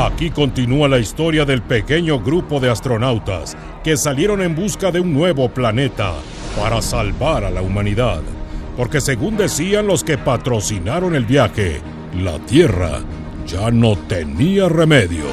Aquí 0.00 0.30
continúa 0.30 0.88
la 0.88 0.98
historia 0.98 1.44
del 1.44 1.60
pequeño 1.60 2.20
grupo 2.20 2.58
de 2.58 2.70
astronautas 2.70 3.54
que 3.84 3.98
salieron 3.98 4.40
en 4.40 4.54
busca 4.54 4.90
de 4.90 4.98
un 4.98 5.12
nuevo 5.12 5.50
planeta 5.50 6.14
para 6.58 6.80
salvar 6.80 7.44
a 7.44 7.50
la 7.50 7.60
humanidad. 7.60 8.22
Porque 8.78 9.02
según 9.02 9.36
decían 9.36 9.86
los 9.86 10.02
que 10.02 10.16
patrocinaron 10.16 11.14
el 11.14 11.26
viaje, 11.26 11.82
la 12.16 12.38
Tierra 12.38 13.00
ya 13.46 13.70
no 13.70 13.94
tenía 13.94 14.70
remedio. 14.70 15.26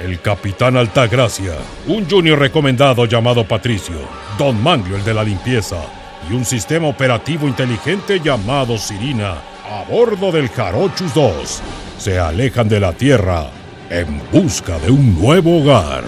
El 0.00 0.20
capitán 0.20 0.76
Altagracia, 0.76 1.56
un 1.88 2.08
junior 2.08 2.38
recomendado 2.38 3.06
llamado 3.06 3.44
Patricio, 3.44 3.96
Don 4.38 4.62
Manglio 4.62 4.94
el 4.94 5.04
de 5.04 5.14
la 5.14 5.24
limpieza 5.24 5.82
y 6.30 6.34
un 6.34 6.44
sistema 6.44 6.86
operativo 6.86 7.48
inteligente 7.48 8.20
llamado 8.20 8.78
Sirina 8.78 9.53
a 9.64 9.84
bordo 9.90 10.30
del 10.30 10.48
Jarochus 10.48 11.14
2 11.14 11.62
se 11.98 12.18
alejan 12.18 12.68
de 12.68 12.80
la 12.80 12.92
Tierra 12.92 13.46
en 13.88 14.20
busca 14.30 14.78
de 14.78 14.90
un 14.90 15.18
nuevo 15.18 15.62
hogar. 15.62 16.04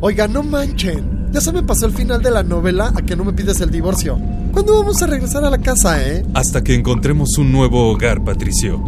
Oiga, 0.00 0.28
no 0.28 0.42
manchen. 0.42 1.28
Ya 1.32 1.40
se 1.40 1.52
me 1.52 1.62
pasó 1.62 1.86
el 1.86 1.92
final 1.92 2.22
de 2.22 2.30
la 2.30 2.42
novela 2.42 2.92
a 2.94 3.02
que 3.02 3.16
no 3.16 3.24
me 3.24 3.32
pides 3.32 3.60
el 3.60 3.70
divorcio. 3.70 4.18
¿Cuándo 4.52 4.78
vamos 4.78 5.02
a 5.02 5.06
regresar 5.06 5.44
a 5.44 5.50
la 5.50 5.58
casa, 5.58 6.02
eh? 6.06 6.24
Hasta 6.34 6.62
que 6.62 6.74
encontremos 6.74 7.36
un 7.38 7.50
nuevo 7.50 7.90
hogar, 7.90 8.22
Patricio. 8.24 8.80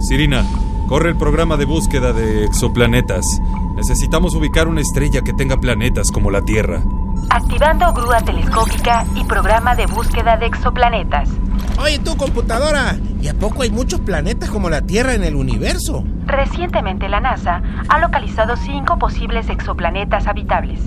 Sirina, 0.00 0.44
corre 0.88 1.10
el 1.10 1.16
programa 1.16 1.56
de 1.56 1.64
búsqueda 1.64 2.12
de 2.12 2.44
exoplanetas. 2.44 3.24
Necesitamos 3.76 4.34
ubicar 4.34 4.66
una 4.66 4.80
estrella 4.80 5.22
que 5.22 5.32
tenga 5.32 5.58
planetas 5.58 6.10
como 6.10 6.30
la 6.30 6.42
Tierra. 6.42 6.82
Activando 7.30 7.92
grúa 7.92 8.20
telescópica 8.20 9.04
y 9.14 9.24
programa 9.24 9.74
de 9.74 9.86
búsqueda 9.86 10.36
de 10.36 10.46
exoplanetas. 10.46 11.28
Oye, 11.80 11.98
tú, 11.98 12.16
computadora, 12.16 12.96
¿y 13.20 13.28
a 13.28 13.34
poco 13.34 13.62
hay 13.62 13.70
muchos 13.70 14.00
planetas 14.00 14.50
como 14.50 14.70
la 14.70 14.82
Tierra 14.82 15.14
en 15.14 15.24
el 15.24 15.36
universo? 15.36 16.04
Recientemente 16.26 17.08
la 17.08 17.20
NASA 17.20 17.62
ha 17.88 17.98
localizado 17.98 18.56
cinco 18.56 18.98
posibles 18.98 19.48
exoplanetas 19.48 20.26
habitables. 20.26 20.80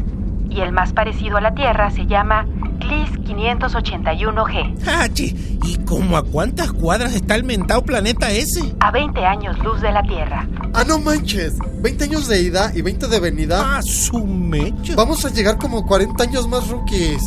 Y 0.50 0.62
el 0.62 0.72
más 0.72 0.92
parecido 0.92 1.38
a 1.38 1.42
la 1.42 1.54
Tierra 1.54 1.92
se 1.92 2.08
llama 2.08 2.46
GLIS 2.92 3.10
581G. 3.26 4.86
¡Hachi! 4.86 5.60
¿Y 5.64 5.78
cómo 5.86 6.18
a 6.18 6.24
cuántas 6.24 6.74
cuadras 6.74 7.16
está 7.16 7.36
el 7.36 7.46
mentado 7.46 7.84
planeta 7.84 8.32
ese? 8.32 8.76
A 8.82 8.92
20 8.92 9.26
años 9.26 9.58
luz 9.60 9.80
de 9.82 9.92
la 9.94 10.04
Tierra. 10.04 10.46
Ah, 10.74 10.84
no 10.86 11.00
manches. 11.00 11.54
20 11.82 12.04
años 12.04 12.28
de 12.28 12.42
ida 12.42 12.72
y 12.76 12.82
20 12.82 13.08
de 13.08 13.20
venida. 13.20 13.78
¡Ah, 13.78 13.82
su 13.82 14.26
mecha! 14.26 14.96
Vamos 14.96 15.24
a 15.24 15.30
llegar 15.30 15.58
como 15.58 15.86
40 15.86 16.22
años 16.22 16.48
más 16.50 16.68
rookies. 16.68 17.24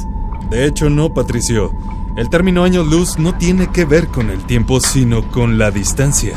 De 0.51 0.67
hecho, 0.67 0.91
no, 0.91 1.15
Patricio. 1.15 1.73
El 2.19 2.29
término 2.29 2.62
año 2.62 2.85
luz 2.85 3.19
no 3.19 3.35
tiene 3.35 3.69
que 3.73 3.87
ver 3.87 4.07
con 4.09 4.31
el 4.31 4.45
tiempo, 4.45 4.81
sino 4.81 5.31
con 5.31 5.59
la 5.59 5.70
distancia. 5.70 6.37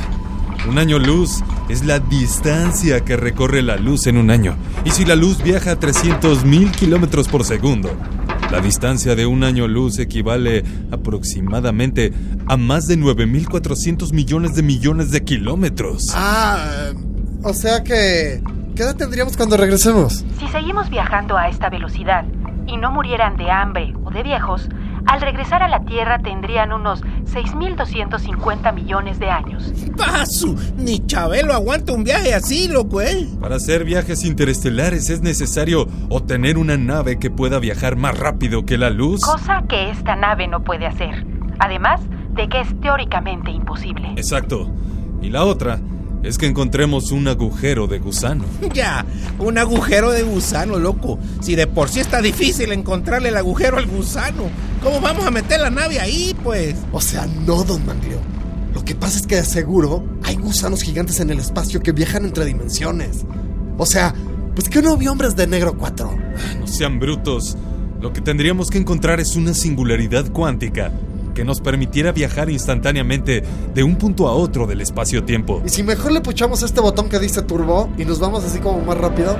Un 0.68 0.80
año 0.80 1.00
luz 1.00 1.44
es 1.70 1.86
la 1.86 2.00
distancia 2.00 3.04
que 3.04 3.18
recorre 3.18 3.62
la 3.62 3.76
luz 3.76 4.08
en 4.08 4.18
un 4.18 4.32
año. 4.32 4.56
Y 4.86 4.92
si 4.92 5.06
la 5.06 5.16
luz 5.16 5.44
viaja 5.44 5.72
a 5.72 5.80
300.000 5.80 6.72
kilómetros 6.72 7.28
por 7.28 7.44
segundo, 7.44 7.90
la 8.52 8.62
distancia 8.62 9.16
de 9.16 9.26
un 9.26 9.44
año 9.44 9.68
luz 9.68 10.00
equivale 10.00 10.64
aproximadamente 10.92 12.14
a 12.48 12.58
más 12.58 12.88
de 12.88 12.98
9.400 12.98 14.14
millones 14.14 14.56
de 14.56 14.64
millones 14.64 15.12
de 15.12 15.24
kilómetros. 15.24 16.14
Ah, 16.14 16.92
o 17.44 17.54
sea 17.54 17.84
que... 17.84 18.42
¿Qué 18.76 18.84
edad 18.84 18.96
tendríamos 18.96 19.36
cuando 19.36 19.58
regresemos? 19.58 20.24
Si 20.40 20.48
seguimos 20.50 20.90
viajando 20.90 21.36
a 21.36 21.50
esta 21.50 21.70
velocidad 21.70 22.26
y 22.68 22.78
no 22.78 22.92
murieran 22.92 23.36
de 23.36 23.50
hambre 23.50 23.94
o 24.04 24.12
de 24.12 24.22
viejos, 24.22 24.70
al 25.08 25.22
regresar 25.22 25.64
a 25.64 25.68
la 25.68 25.80
Tierra 25.82 26.20
tendrían 26.20 26.72
unos 26.72 27.02
6.250 27.02 28.74
millones 28.74 29.20
de 29.20 29.30
años. 29.30 29.74
¡Pasu! 29.98 30.56
Ni 30.78 31.06
Chabelo 31.06 31.54
aguanta 31.54 31.94
un 31.94 32.04
viaje 32.04 32.34
así, 32.34 32.68
loco, 32.68 33.02
¿eh? 33.02 33.28
Para 33.40 33.56
hacer 33.56 33.84
viajes 33.86 34.26
interestelares 34.26 35.10
es 35.10 35.22
necesario 35.22 35.88
obtener 36.10 36.58
una 36.58 36.78
nave 36.78 37.20
que 37.20 37.32
pueda 37.32 37.60
viajar 37.60 37.96
más 37.96 38.18
rápido 38.18 38.66
que 38.66 38.78
la 38.78 38.90
luz. 38.90 39.22
Cosa 39.22 39.64
que 39.68 39.90
esta 39.90 40.16
nave 40.16 40.48
no 40.48 40.64
puede 40.64 40.86
hacer. 40.86 41.26
Además 41.60 42.02
de 42.32 42.50
que 42.50 42.62
es 42.62 42.82
teóricamente 42.82 43.52
imposible. 43.52 44.10
Exacto. 44.18 44.70
Y 45.22 45.30
la 45.30 45.44
otra 45.44 45.80
es 46.28 46.38
que 46.38 46.46
encontremos 46.46 47.12
un 47.12 47.28
agujero 47.28 47.88
de 47.88 48.00
gusano. 48.00 48.46
Ya, 48.74 49.06
un 49.40 49.58
agujero 49.58 50.12
de 50.12 50.24
gusano, 50.24 50.78
loco. 50.78 51.18
Si 51.42 51.56
de 51.56 51.68
por 51.68 51.90
sí 51.90 52.00
está 52.00 52.22
difícil 52.22 52.72
encontrarle 52.72 53.30
el 53.30 53.38
agujero 53.38 53.78
al 53.78 53.88
gusano, 53.88 54.44
¿cómo 54.84 55.00
vamos 55.02 55.26
a 55.26 55.32
meter 55.32 55.62
la 55.62 55.70
nave 55.70 56.00
ahí, 56.00 56.36
pues? 56.44 56.76
O 56.92 57.02
sea, 57.02 57.26
no, 57.46 57.64
don 57.64 57.86
Manglio. 57.86 58.20
Lo 58.74 58.84
que 58.84 58.94
pasa 58.94 59.18
es 59.18 59.26
que 59.26 59.38
de 59.38 59.46
seguro 59.46 60.06
hay 60.24 60.36
gusanos 60.36 60.84
gigantes 60.84 61.20
en 61.20 61.30
el 61.30 61.40
espacio 61.40 61.82
que 61.82 61.94
viajan 61.94 62.26
entre 62.26 62.46
dimensiones. 62.46 63.26
O 63.78 63.86
sea, 63.86 64.14
pues 64.54 64.70
que 64.70 64.82
no 64.82 64.98
vio 64.98 65.12
hombres 65.12 65.36
de 65.36 65.48
negro 65.48 65.78
4. 65.78 66.20
No 66.60 66.68
sean 66.68 67.00
brutos. 67.00 67.58
Lo 68.02 68.14
que 68.14 68.22
tendríamos 68.22 68.70
que 68.70 68.78
encontrar 68.78 69.20
es 69.20 69.36
una 69.36 69.54
singularidad 69.54 70.32
cuántica 70.32 70.92
que 71.38 71.46
nos 71.46 71.62
permitiera 71.62 72.12
viajar 72.12 72.50
instantáneamente 72.50 73.44
de 73.72 73.84
un 73.84 73.96
punto 73.96 74.28
a 74.28 74.34
otro 74.34 74.66
del 74.66 74.82
espacio-tiempo. 74.82 75.62
¿Y 75.64 75.70
si 75.70 75.84
mejor 75.84 76.12
le 76.12 76.20
puchamos 76.20 76.64
este 76.64 76.82
botón 76.82 77.10
que 77.10 77.20
dice 77.20 77.44
turbo 77.44 77.92
y 77.96 78.06
nos 78.06 78.18
vamos 78.20 78.44
así 78.44 78.58
como 78.58 78.82
más 78.82 78.98
rápido? 78.98 79.38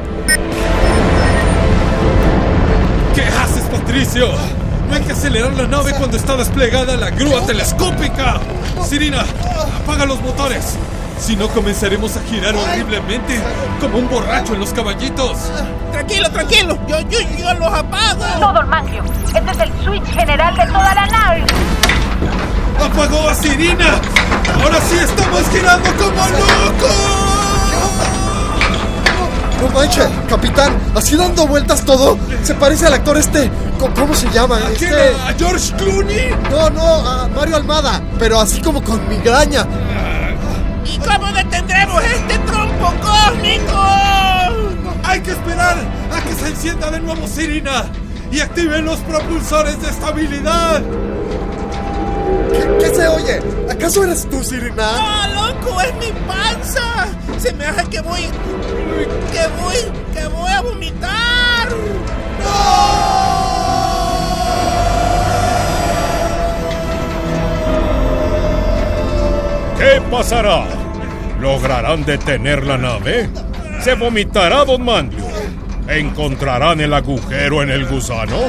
¿Qué 3.16 3.24
haces, 3.24 3.64
Patricio? 3.64 4.28
No 4.88 4.96
hay 4.96 5.02
que 5.02 5.14
acelerar 5.14 5.56
la 5.56 5.66
nave 5.66 5.92
cuando 5.98 6.18
está 6.18 6.38
desplegada 6.38 6.96
la 6.98 7.10
grúa 7.10 7.44
telescópica. 7.48 8.42
Sirina, 8.88 9.26
apaga 9.82 10.06
los 10.06 10.22
motores. 10.22 10.78
Si 11.20 11.36
no, 11.36 11.48
comenzaremos 11.48 12.16
a 12.16 12.22
girar 12.30 12.54
horriblemente, 12.54 13.40
como 13.82 13.98
un 13.98 14.08
borracho 14.08 14.54
en 14.54 14.60
los 14.60 14.72
caballitos. 14.72 15.52
Tranquilo, 15.92 16.30
tranquilo. 16.30 16.78
Yo, 16.88 17.00
yo, 17.10 17.18
yo 17.40 17.54
los 17.56 17.74
apago. 17.74 18.24
No, 18.40 18.54
don 18.54 18.70
Manglio. 18.70 19.04
Este 19.34 19.52
es 19.52 19.60
el 19.60 19.84
switch 19.84 20.06
general 20.14 20.56
de 20.56 20.66
toda 20.68 20.94
la 20.94 21.08
nave. 21.08 21.44
¡Apagó 22.88 23.28
a 23.28 23.36
Sirina! 23.36 24.00
¡Ahora 24.64 24.80
sí 24.82 24.96
estamos 24.96 25.50
girando 25.52 25.90
como 25.98 26.22
locos! 26.30 27.18
No 29.62 29.68
manches, 29.74 30.08
capitán, 30.30 30.74
así 30.96 31.18
dando 31.18 31.46
vueltas 31.48 31.84
todo. 31.84 32.18
Se 32.44 32.54
parece 32.54 32.88
al 32.88 32.94
actor 32.94 33.18
este. 33.18 33.52
¿Cómo, 33.78 34.14
se 34.14 34.30
llama? 34.30 34.56
¿A 34.56 34.72
Este-? 34.72 35.16
¿A 35.28 35.34
George 35.38 35.74
Clooney? 35.76 36.30
No, 36.50 36.70
no, 36.70 36.82
a 36.82 37.28
Mario 37.28 37.58
Almada, 37.58 38.02
pero 38.18 38.40
así 38.40 38.62
como 38.62 38.82
con 38.82 39.06
migraña. 39.10 39.68
¿Y 40.86 40.98
cómo 41.00 41.28
detendremos 41.34 42.02
este 42.04 42.40
trompo 42.40 42.94
cósmico? 43.02 43.84
Hay 45.04 45.20
que 45.20 45.32
esperar 45.32 45.76
a 46.10 46.22
que 46.22 46.34
se 46.36 46.48
encienda 46.48 46.90
de 46.90 47.02
nuevo 47.02 47.28
Sirina 47.28 47.86
y 48.32 48.40
activen 48.40 48.86
los 48.86 49.00
propulsores 49.00 49.82
de 49.82 49.90
estabilidad. 49.90 50.82
¿Qué, 52.58 52.78
qué 52.80 52.96
se 52.96 53.08
oye? 53.08 53.40
¿Acaso 53.70 54.04
eres 54.04 54.28
tú, 54.30 54.44
Sirina? 54.44 54.74
¡Ah, 54.80 55.28
loco! 55.34 55.80
¡Es 55.82 55.94
mi 55.96 56.12
panza! 56.28 57.08
Se 57.38 57.54
me 57.54 57.66
hace 57.66 57.88
que 57.90 58.02
voy. 58.02 58.22
que 59.32 59.48
voy. 59.62 59.76
que 60.14 60.28
voy 60.28 60.52
a 60.52 60.62
vomitar. 60.62 61.68
¿Qué 69.78 70.02
pasará? 70.10 70.66
¿Lograrán 71.40 72.04
detener 72.04 72.66
la 72.66 72.78
nave? 72.78 73.30
¿Se 73.82 73.94
vomitará 73.94 74.66
Don 74.66 74.84
Manglio? 74.84 75.24
¿Encontrarán 75.88 76.82
el 76.82 76.94
agujero 76.94 77.62
en 77.62 77.70
el 77.70 77.86
gusano? 77.86 78.40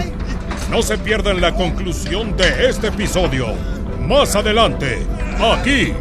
No 0.71 0.83
se 0.83 0.97
pierdan 0.97 1.41
la 1.41 1.53
conclusión 1.53 2.37
de 2.37 2.69
este 2.69 2.89
episodio. 2.89 3.78
Más 4.09 4.35
adelante, 4.35 5.07
aquí, 5.39 5.93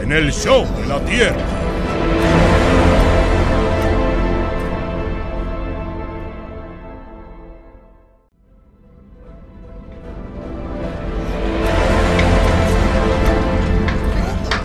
en 0.00 0.12
el 0.12 0.32
show 0.32 0.64
de 0.76 0.86
la 0.86 1.00
Tierra. 1.00 1.34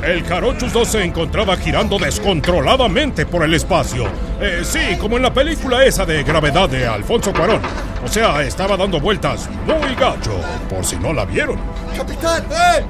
El 0.06 0.24
Jarochus 0.26 0.72
2 0.72 0.88
se 0.88 1.04
encontraba 1.04 1.58
girando 1.58 1.98
descontroladamente 1.98 3.26
por 3.26 3.44
el 3.44 3.56
espacio. 3.56 4.06
Eh, 4.40 4.62
sí, 4.62 4.98
como 5.00 5.18
en 5.18 5.24
la 5.24 5.34
película 5.34 5.84
esa 5.84 6.06
de 6.06 6.22
Gravedad 6.22 6.70
de 6.70 6.86
Alfonso 6.86 7.34
Cuarón. 7.34 7.62
O 8.04 8.08
sea, 8.08 8.42
estaba 8.44 8.78
dando 8.78 9.00
vueltas 9.00 9.50
muy 9.66 9.96
gacho, 9.96 10.40
por 10.70 10.86
si 10.86 10.98
no 10.98 11.14
la 11.14 11.26
vieron. 11.26 11.58
Capitán, 11.96 12.44
¡eh! 12.52 12.84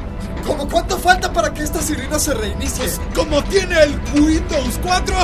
¿Cómo 0.45 0.68
cuánto 0.68 0.98
falta 0.98 1.31
para 1.31 1.54
que 1.54 1.63
esta 1.63 1.81
Sirina 1.81 2.19
se 2.19 2.33
reinicie? 2.33 2.86
Como 3.15 3.42
tiene 3.45 3.81
el 3.83 4.00
Windows 4.13 4.80
4, 4.83 5.15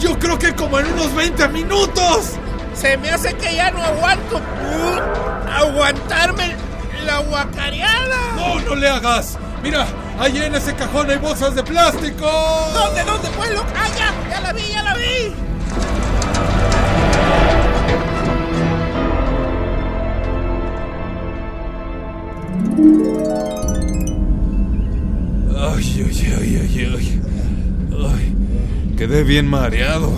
yo 0.00 0.18
creo 0.18 0.38
que 0.38 0.54
como 0.54 0.78
en 0.78 0.86
unos 0.92 1.14
20 1.14 1.48
minutos. 1.48 2.32
Se 2.74 2.96
me 2.98 3.10
hace 3.10 3.32
que 3.34 3.54
ya 3.54 3.70
no 3.70 3.82
aguanto. 3.82 4.36
uh, 4.36 5.50
aguantarme 5.50 6.54
la 7.04 7.18
guacareada. 7.20 8.16
no 8.66 8.74
le 8.74 8.88
hagas! 8.88 9.38
¡Mira! 9.62 9.86
¡Allí 10.18 10.42
en 10.42 10.54
ese 10.54 10.74
cajón 10.74 11.10
hay 11.10 11.16
bolsas 11.18 11.54
de 11.54 11.62
plástico! 11.62 12.30
¿Dónde, 12.74 13.02
dónde, 13.04 13.28
pues, 13.36 13.50
loco? 13.52 13.66
¡Ah, 13.74 13.88
ya! 13.96 14.12
¡Ya 14.30 14.40
la 14.40 14.52
vi, 14.52 14.62
ya 14.68 14.82
la 14.82 14.94
vi! 14.94 15.34
Quedé 29.10 29.24
bien 29.24 29.48
mareado. 29.48 30.12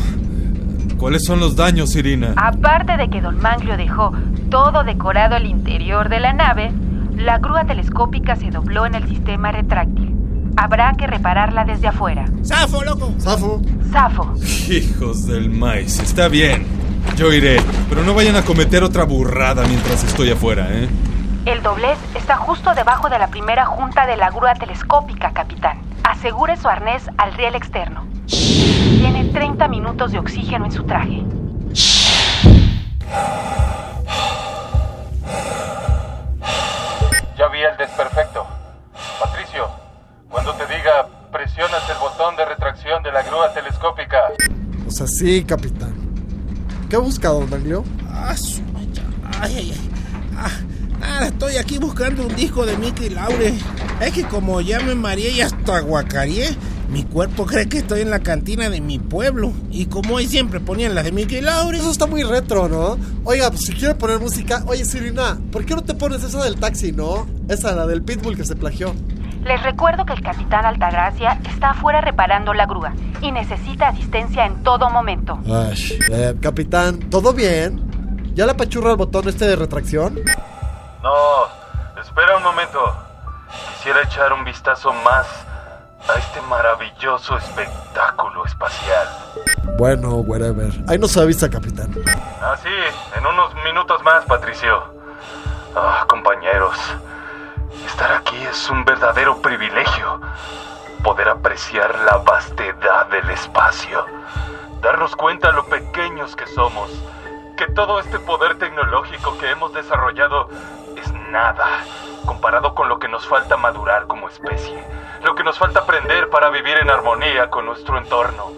¿Cuáles 0.98 1.24
son 1.24 1.40
los 1.40 1.56
daños, 1.56 1.96
Irina? 1.96 2.34
Aparte 2.36 2.98
de 2.98 3.08
que 3.08 3.22
Don 3.22 3.40
Manglio 3.40 3.78
dejó 3.78 4.12
todo 4.50 4.84
decorado 4.84 5.34
al 5.34 5.46
interior 5.46 6.10
de 6.10 6.20
la 6.20 6.34
nave, 6.34 6.72
la 7.16 7.38
grúa 7.38 7.64
telescópica 7.64 8.36
se 8.36 8.50
dobló 8.50 8.84
en 8.84 8.94
el 8.94 9.08
sistema 9.08 9.50
retráctil. 9.50 10.14
Habrá 10.58 10.92
que 10.98 11.06
repararla 11.06 11.64
desde 11.64 11.88
afuera. 11.88 12.26
¡Zafo, 12.44 12.84
loco! 12.84 13.14
Zafo. 13.18 13.62
Zafo, 13.90 14.34
Hijos 14.70 15.26
del 15.26 15.48
maíz, 15.48 15.98
está 15.98 16.28
bien. 16.28 16.66
Yo 17.16 17.32
iré, 17.32 17.62
pero 17.88 18.04
no 18.04 18.12
vayan 18.12 18.36
a 18.36 18.42
cometer 18.42 18.82
otra 18.82 19.04
burrada 19.04 19.64
mientras 19.66 20.04
estoy 20.04 20.32
afuera, 20.32 20.68
¿eh? 20.70 20.88
el 21.46 21.62
doblez 21.62 21.98
está 22.14 22.36
justo 22.36 22.74
debajo 22.74 23.08
de 23.08 23.18
la 23.18 23.28
primera 23.28 23.64
junta 23.64 24.06
de 24.06 24.16
la 24.16 24.30
grúa 24.30 24.54
telescópica, 24.54 25.32
capitán. 25.32 25.80
Asegure 26.04 26.56
su 26.58 26.68
arnés 26.68 27.02
al 27.16 27.32
riel 27.32 27.54
externo. 27.54 28.06
Tiene 29.12 29.30
30 29.30 29.68
minutos 29.68 30.12
de 30.12 30.18
oxígeno 30.18 30.64
en 30.64 30.72
su 30.72 30.84
traje. 30.84 31.22
Ya 37.36 37.48
vi 37.48 37.60
el 37.60 37.76
desperfecto. 37.76 38.46
Patricio, 39.20 39.68
cuando 40.30 40.54
te 40.54 40.64
diga, 40.64 41.06
presionas 41.30 41.82
el 41.90 41.98
botón 41.98 42.36
de 42.36 42.46
retracción 42.46 43.02
de 43.02 43.12
la 43.12 43.22
grúa 43.22 43.52
telescópica. 43.52 44.18
O 44.88 44.90
sea, 44.90 45.06
sí, 45.06 45.44
capitán. 45.44 45.92
¿Qué 46.88 46.96
ha 46.96 47.00
buscado, 47.00 47.40
don 47.40 47.50
Manglio? 47.50 47.84
Ah. 48.08 48.34
Ay, 49.40 49.56
ay, 49.58 49.72
ay. 49.72 49.90
Ah, 50.38 50.50
nada, 51.00 51.26
estoy 51.26 51.58
aquí 51.58 51.76
buscando 51.76 52.26
un 52.26 52.34
disco 52.34 52.64
de 52.64 52.78
Mickey 52.78 53.10
Laure. 53.10 53.52
Es 54.00 54.12
que 54.14 54.24
como 54.24 54.62
ya 54.62 54.80
me 54.80 54.94
mareé 54.94 55.32
y 55.32 55.42
hasta 55.42 55.80
guacareé, 55.80 56.56
mi 56.92 57.04
cuerpo 57.04 57.46
cree 57.46 57.68
que 57.70 57.78
estoy 57.78 58.02
en 58.02 58.10
la 58.10 58.18
cantina 58.18 58.68
de 58.68 58.82
mi 58.82 58.98
pueblo. 58.98 59.52
Y 59.70 59.86
como 59.86 60.16
hoy 60.16 60.26
siempre 60.26 60.60
ponían 60.60 60.94
las 60.94 61.04
de 61.04 61.12
Mickey 61.12 61.40
Laure. 61.40 61.78
Eso 61.78 61.90
está 61.90 62.06
muy 62.06 62.22
retro, 62.22 62.68
¿no? 62.68 62.98
Oiga, 63.24 63.48
pues 63.48 63.62
si 63.62 63.72
quiere 63.72 63.94
poner 63.94 64.20
música. 64.20 64.62
Oye, 64.66 64.84
Sirina, 64.84 65.38
¿por 65.50 65.64
qué 65.64 65.74
no 65.74 65.82
te 65.82 65.94
pones 65.94 66.22
esa 66.22 66.44
del 66.44 66.60
taxi, 66.60 66.92
no? 66.92 67.26
Esa, 67.48 67.72
la 67.72 67.86
del 67.86 68.02
Pitbull 68.02 68.36
que 68.36 68.44
se 68.44 68.56
plagió. 68.56 68.94
Les 69.42 69.60
recuerdo 69.62 70.04
que 70.04 70.12
el 70.12 70.22
capitán 70.22 70.66
Altagracia 70.66 71.40
está 71.48 71.70
afuera 71.70 72.02
reparando 72.02 72.52
la 72.52 72.66
grúa 72.66 72.92
y 73.22 73.32
necesita 73.32 73.88
asistencia 73.88 74.44
en 74.44 74.62
todo 74.62 74.90
momento. 74.90 75.40
Ay, 75.46 75.98
eh, 76.10 76.34
capitán, 76.40 77.00
¿todo 77.10 77.32
bien? 77.32 77.82
¿Ya 78.34 78.44
le 78.44 78.52
apachurra 78.52 78.90
el 78.90 78.96
botón 78.96 79.28
este 79.28 79.46
de 79.46 79.56
retracción? 79.56 80.20
No, 81.02 82.00
espera 82.00 82.36
un 82.36 82.42
momento. 82.42 82.78
Quisiera 83.76 84.02
echar 84.02 84.32
un 84.32 84.44
vistazo 84.44 84.92
más 85.04 85.26
a 86.08 86.18
este 86.18 86.40
maravilloso 86.42 87.36
espectáculo 87.36 88.44
espacial. 88.44 89.08
Bueno, 89.78 90.16
whatever. 90.16 90.70
Ahí 90.88 90.98
nos 90.98 91.16
avisa, 91.16 91.48
capitán. 91.48 91.94
Ah, 92.40 92.56
sí, 92.62 92.68
en 93.16 93.26
unos 93.26 93.54
minutos 93.64 94.02
más, 94.02 94.24
Patricio. 94.24 94.94
Ah, 95.74 96.04
compañeros, 96.08 96.76
estar 97.86 98.12
aquí 98.12 98.36
es 98.42 98.70
un 98.70 98.84
verdadero 98.84 99.40
privilegio. 99.40 100.20
Poder 101.02 101.28
apreciar 101.28 101.98
la 102.00 102.18
vastedad 102.18 103.06
del 103.06 103.28
espacio. 103.30 104.04
Darnos 104.80 105.16
cuenta 105.16 105.50
lo 105.52 105.66
pequeños 105.66 106.36
que 106.36 106.46
somos. 106.46 106.90
Que 107.56 107.66
todo 107.68 108.00
este 108.00 108.18
poder 108.18 108.58
tecnológico 108.58 109.36
que 109.38 109.50
hemos 109.50 109.72
desarrollado 109.72 110.48
es 110.96 111.12
nada 111.30 111.84
comparado 112.24 112.74
con 112.74 112.88
lo 112.88 112.98
que 112.98 113.08
nos 113.08 113.26
falta 113.26 113.56
madurar 113.56 114.06
como 114.06 114.28
especie. 114.28 114.82
Lo 115.24 115.34
que 115.36 115.44
nos 115.44 115.56
falta 115.56 115.80
aprender 115.80 116.28
para 116.30 116.50
vivir 116.50 116.76
en 116.78 116.90
armonía 116.90 117.48
con 117.48 117.66
nuestro 117.66 117.96
entorno. 117.96 118.52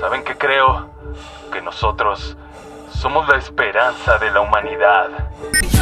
¿Saben 0.00 0.22
qué 0.22 0.36
creo? 0.38 0.90
Que 1.52 1.60
nosotros 1.60 2.36
somos 3.00 3.28
la 3.28 3.36
esperanza 3.36 4.16
de 4.18 4.30
la 4.30 4.40
humanidad. 4.40 5.08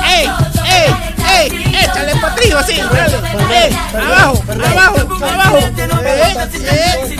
¡Ey! 0.06 0.30
¡Ey! 0.64 1.14
¡Ey! 1.28 1.74
¡Échale, 1.84 2.16
Patricio, 2.16 2.58
así! 2.58 2.80
¡Dale! 2.80 3.20
¡Ey! 3.52 3.78
¡Abajo! 3.94 4.42
¡Abajo! 4.48 5.00
¡Abajo! 5.22 5.58
¡Eh! 6.02 6.34
¡Eh! 6.54 7.18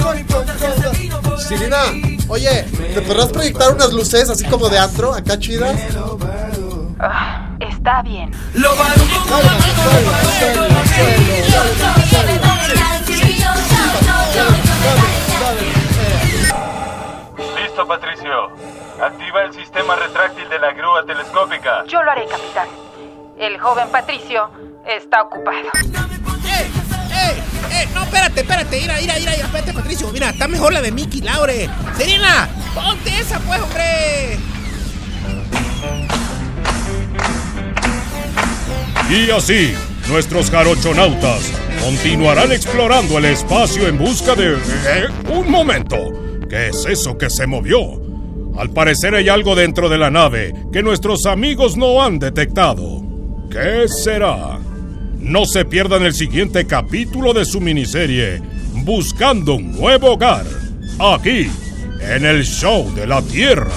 Sirina, 1.36 1.82
oye, 2.28 2.64
¿te 2.94 3.02
podrás 3.02 3.28
proyectar 3.28 3.72
unas 3.72 3.92
luces 3.92 4.30
así 4.30 4.44
como 4.46 4.68
de 4.68 4.78
antro, 4.78 5.12
acá 5.12 5.38
chidas? 5.38 5.76
Ah, 6.98 7.50
está 7.60 8.02
bien. 8.02 8.30
Listo, 17.56 17.86
Patricio. 17.86 18.50
Activa 19.02 19.42
el 19.42 19.54
sistema 19.54 19.96
retráctil 19.96 20.48
de 20.48 20.58
la 20.58 20.72
grúa 20.72 21.04
telescópica. 21.06 21.84
Yo 21.86 22.02
lo 22.02 22.10
haré, 22.10 22.26
capitán. 22.26 22.68
El 23.38 23.58
joven 23.58 23.88
Patricio 23.90 24.50
está 24.86 25.22
ocupado. 25.22 25.70
¡Ey! 26.44 26.70
¡Ey! 27.10 27.42
¡Ey! 27.72 27.88
No, 27.94 28.02
espérate, 28.02 28.40
espérate. 28.40 28.80
Mira, 28.80 28.96
mira, 29.00 29.14
mira, 29.18 29.32
espérate, 29.32 29.72
Patricio. 29.72 30.10
Mira, 30.12 30.30
está 30.30 30.48
mejor 30.48 30.72
la 30.72 30.82
de 30.82 30.92
Mickey 30.92 31.22
Laure. 31.22 31.70
Serena, 31.96 32.48
ponte 32.74 33.18
esa, 33.18 33.38
pues, 33.40 33.60
hombre. 33.62 34.38
Y 39.08 39.30
así, 39.30 39.74
nuestros 40.08 40.50
jarochonautas 40.50 41.59
continuarán 41.84 42.52
explorando 42.52 43.18
el 43.18 43.26
espacio 43.26 43.88
en 43.88 43.98
busca 43.98 44.34
de... 44.34 44.54
¿Eh? 44.54 45.06
Un 45.32 45.50
momento. 45.50 45.96
¿Qué 46.48 46.68
es 46.68 46.86
eso 46.86 47.16
que 47.16 47.30
se 47.30 47.46
movió? 47.46 48.00
Al 48.58 48.70
parecer 48.70 49.14
hay 49.14 49.28
algo 49.28 49.54
dentro 49.54 49.88
de 49.88 49.98
la 49.98 50.10
nave 50.10 50.54
que 50.72 50.82
nuestros 50.82 51.26
amigos 51.26 51.76
no 51.76 52.02
han 52.02 52.18
detectado. 52.18 53.02
¿Qué 53.50 53.88
será? 53.88 54.58
No 55.18 55.44
se 55.44 55.64
pierdan 55.64 56.02
el 56.02 56.14
siguiente 56.14 56.66
capítulo 56.66 57.32
de 57.32 57.44
su 57.44 57.60
miniserie 57.60 58.42
Buscando 58.84 59.54
un 59.54 59.72
nuevo 59.72 60.12
hogar. 60.12 60.46
Aquí, 60.99 61.50
en 62.00 62.25
el 62.25 62.44
show 62.44 62.92
de 62.94 63.06
la 63.06 63.20
Tierra. 63.22 63.70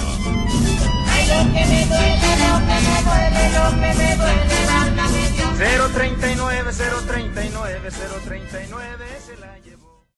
Ay, 1.06 1.26
lo 1.28 1.52
que 1.52 1.66
me 1.66 1.86
duele, 1.86 2.34
lo 2.40 2.58
que 2.66 2.76
me 2.80 3.02
duele, 3.02 3.42
lo 3.52 3.70
que 3.70 3.94
me 3.98 4.16
duele, 4.16 4.66
válgame 4.66 5.30
Dios. 5.34 5.92
039, 5.94 6.70
039, 6.72 7.23
039. 7.90 8.43